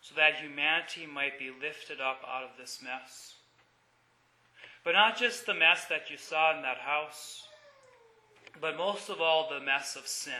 so 0.00 0.14
that 0.16 0.36
humanity 0.36 1.06
might 1.06 1.38
be 1.38 1.50
lifted 1.50 2.00
up 2.00 2.22
out 2.26 2.44
of 2.44 2.50
this 2.58 2.80
mess. 2.82 3.34
But 4.84 4.92
not 4.92 5.18
just 5.18 5.46
the 5.46 5.54
mess 5.54 5.84
that 5.86 6.10
you 6.10 6.16
saw 6.16 6.56
in 6.56 6.62
that 6.62 6.78
house, 6.78 7.46
but 8.60 8.76
most 8.76 9.10
of 9.10 9.20
all, 9.20 9.48
the 9.48 9.64
mess 9.64 9.96
of 9.96 10.06
sin. 10.06 10.34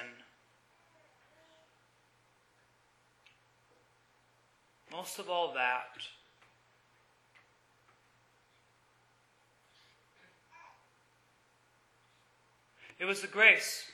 most 4.93 5.19
of 5.19 5.31
all, 5.31 5.55
that. 5.55 6.02
It 12.99 13.05
was 13.05 13.23
the 13.23 13.29
grace. 13.29 13.89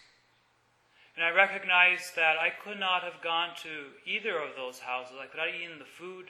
And 1.17 1.25
I 1.25 1.31
recognized 1.31 2.15
that 2.17 2.37
I 2.39 2.51
could 2.51 2.79
not 2.79 3.03
have 3.03 3.23
gone 3.23 3.51
to 3.63 3.97
either 4.05 4.39
of 4.39 4.55
those 4.55 4.81
houses. 4.81 5.17
I 5.19 5.27
could 5.27 5.39
not 5.39 5.47
have 5.49 5.61
eaten 5.61 5.79
the 5.79 5.85
food, 5.85 6.27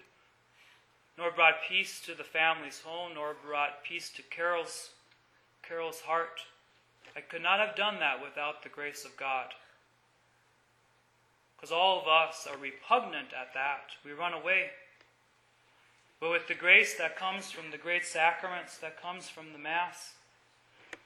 nor 1.18 1.32
brought 1.32 1.66
peace 1.68 2.00
to 2.06 2.14
the 2.14 2.22
family's 2.22 2.80
home, 2.80 3.12
nor 3.14 3.34
brought 3.34 3.82
peace 3.82 4.10
to 4.10 4.22
Carol's, 4.22 4.90
Carol's 5.66 6.00
heart. 6.00 6.40
I 7.16 7.20
could 7.20 7.42
not 7.42 7.58
have 7.58 7.74
done 7.74 7.98
that 7.98 8.22
without 8.22 8.62
the 8.62 8.68
grace 8.68 9.04
of 9.04 9.16
God. 9.16 9.54
Because 11.56 11.72
all 11.72 12.00
of 12.00 12.06
us 12.06 12.46
are 12.48 12.58
repugnant 12.58 13.28
at 13.32 13.54
that. 13.54 13.90
We 14.04 14.12
run 14.12 14.34
away. 14.34 14.70
But 16.20 16.30
with 16.30 16.46
the 16.46 16.54
grace 16.54 16.94
that 16.98 17.16
comes 17.16 17.50
from 17.50 17.70
the 17.70 17.78
great 17.78 18.06
sacraments, 18.06 18.78
that 18.78 19.00
comes 19.02 19.28
from 19.28 19.52
the 19.52 19.58
Mass, 19.58 20.12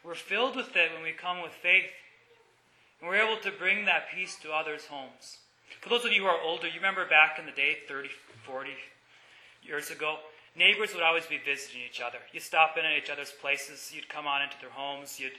we're 0.04 0.14
filled 0.14 0.56
with 0.56 0.76
it 0.76 0.92
when 0.92 1.02
we 1.02 1.12
come 1.12 1.40
with 1.42 1.52
faith. 1.52 1.90
And 3.00 3.08
we're 3.08 3.16
able 3.16 3.40
to 3.42 3.50
bring 3.50 3.86
that 3.86 4.10
peace 4.14 4.36
to 4.42 4.52
others' 4.52 4.86
homes. 4.86 5.38
For 5.80 5.88
those 5.88 6.04
of 6.04 6.12
you 6.12 6.22
who 6.22 6.28
are 6.28 6.40
older, 6.40 6.66
you 6.66 6.74
remember 6.76 7.06
back 7.08 7.38
in 7.38 7.46
the 7.46 7.52
day, 7.52 7.78
30, 7.88 8.10
40 8.44 8.70
years 9.62 9.90
ago, 9.90 10.18
neighbors 10.54 10.94
would 10.94 11.02
always 11.02 11.26
be 11.26 11.38
visiting 11.38 11.80
each 11.88 12.00
other. 12.00 12.18
You'd 12.32 12.42
stop 12.42 12.76
in 12.76 12.84
at 12.84 12.98
each 12.98 13.10
other's 13.10 13.32
places, 13.32 13.92
you'd 13.94 14.08
come 14.08 14.26
on 14.26 14.42
into 14.42 14.56
their 14.60 14.70
homes, 14.70 15.18
you'd, 15.18 15.32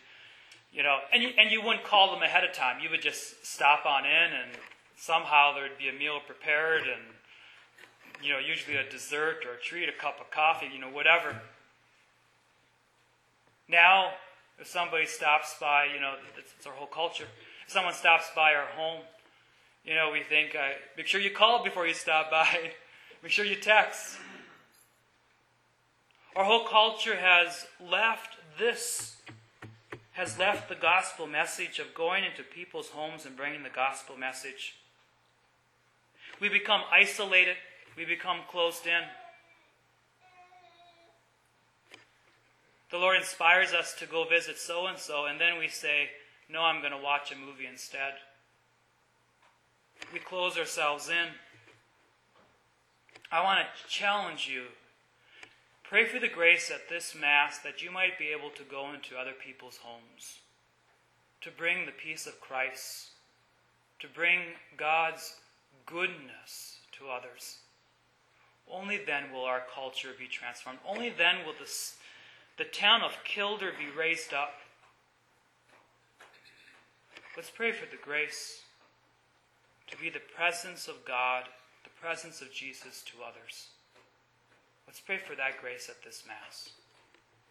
you 0.72 0.82
know, 0.82 0.98
and 1.13 1.22
you, 1.22 1.30
and 1.38 1.51
you 1.51 1.62
wouldn't 1.62 1.84
call 1.84 2.12
them 2.12 2.24
ahead 2.24 2.44
of 2.44 2.53
time. 2.53 2.82
You 2.82 2.89
would 2.89 3.01
just 3.01 3.46
stop 3.46 3.86
on 3.86 4.06
in, 4.06 4.34
and 4.34 4.51
somehow 4.98 5.53
there'd 5.53 5.77
be 5.77 5.89
a 5.89 5.94
meal 5.94 6.20
prepared, 6.25 6.84
and, 6.84 7.03
you 8.24 8.32
know, 8.32 8.39
usually 8.39 8.77
a 8.77 8.89
dessert 8.89 9.44
or 9.46 9.53
a 9.53 9.62
treat, 9.62 9.89
a 9.89 9.91
cup 9.91 10.20
of 10.20 10.32
coffee, 10.32 10.70
you 10.74 10.80
know, 10.80 10.89
whatever. 10.89 11.39
Now, 13.68 14.12
if 14.60 14.68
somebody 14.68 15.06
stops 15.06 15.56
by, 15.60 15.86
you 15.94 16.00
know, 16.00 16.15
it's, 16.38 16.53
it's 16.58 16.68
our 16.68 16.74
whole 16.74 16.88
culture. 16.88 17.27
Someone 17.72 17.94
stops 17.94 18.25
by 18.36 18.54
our 18.54 18.66
home, 18.75 19.00
you 19.86 19.96
know, 19.96 20.12
we 20.12 20.24
think, 20.24 20.54
uh, 20.56 20.72
make 20.98 21.08
sure 21.08 21.22
you 21.22 21.32
call 21.32 21.63
before 21.63 21.88
you 21.88 21.94
stop 21.94 22.30
by. 22.30 22.72
make 23.24 23.32
sure 23.32 23.46
you 23.46 23.56
text. 23.56 24.18
Our 26.36 26.44
whole 26.44 26.66
culture 26.68 27.16
has 27.16 27.66
left 27.80 28.36
this, 28.60 29.22
has 30.12 30.38
left 30.38 30.68
the 30.68 30.75
gospel 30.75 31.28
message 31.28 31.80
of 31.80 31.94
going 31.94 32.25
into 32.25 32.44
people's 32.44 32.90
homes 32.90 33.25
and 33.25 33.38
bringing 33.38 33.63
the 33.63 33.70
gospel 33.70 34.18
message. 34.18 34.75
We 36.42 36.50
become 36.50 36.82
isolated, 36.92 37.56
we 37.96 38.04
become 38.04 38.40
closed 38.51 38.86
in. 38.86 39.04
The 42.90 42.98
Lord 42.98 43.16
inspires 43.16 43.72
us 43.72 43.96
to 44.00 44.06
go 44.06 44.25
visit 44.25 44.58
so 44.58 44.88
and 44.88 44.98
so, 44.98 45.25
and 45.25 45.40
then 45.40 45.58
we 45.58 45.70
say, 45.70 46.10
No, 46.51 46.63
I'm 46.63 46.81
going 46.81 46.91
to 46.91 46.98
watch 46.98 47.31
a 47.31 47.36
movie 47.36 47.65
instead. 47.65 48.13
We 50.12 50.20
close 50.20 50.58
ourselves 50.58 51.08
in. 51.08 51.27
I 53.31 53.41
want 53.41 53.60
to 53.60 53.89
challenge 53.89 54.50
you. 54.51 54.63
Pray 55.84 56.05
for 56.05 56.20
the 56.20 56.27
grace 56.27 56.70
at 56.70 56.89
this 56.89 57.15
Mass 57.15 57.60
that 57.60 57.81
you 57.81 57.91
might 57.91 58.20
be 58.20 58.27
able 58.27 58.50
to 58.51 58.63
go 58.63 58.91
into 58.93 59.17
other 59.17 59.31
people's 59.31 59.79
homes, 59.81 60.39
to 61.41 61.50
bring 61.51 61.86
the 61.86 61.91
peace 61.91 62.27
of 62.27 62.41
Christ, 62.41 63.12
to 64.00 64.08
bring 64.08 64.39
God's 64.75 65.36
goodness 65.86 66.77
to 66.93 67.10
others. 67.10 67.58
Only 68.70 68.98
then 68.98 69.31
will 69.34 69.46
our 69.46 69.63
culture 69.74 70.12
be 70.17 70.27
transformed. 70.27 70.79
Only 70.88 71.10
then 71.10 71.46
will 71.46 71.55
this 71.60 71.96
the 72.58 72.63
town 72.65 73.01
of 73.01 73.24
Killdeer 73.24 73.72
be 73.77 73.98
raised 73.98 74.34
up. 74.34 74.61
Let's 77.38 77.50
pray 77.50 77.72
for 77.72 77.86
the 77.86 78.01
grace 78.03 78.62
to 79.90 79.98
be 79.98 80.10
the 80.10 80.20
presence 80.36 80.90
of 80.90 81.05
God, 81.05 81.46
the 81.84 82.01
presence 82.01 82.42
of 82.42 82.51
Jesus 82.51 83.03
to 83.03 83.24
others. 83.24 83.68
Let's 84.86 85.00
pray 85.00 85.18
for 85.18 85.36
that 85.36 85.62
grace 85.62 85.88
at 85.90 86.03
this 86.03 86.24
Mass. 86.27 86.72